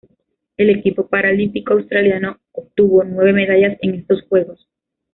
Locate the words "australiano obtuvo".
1.73-3.03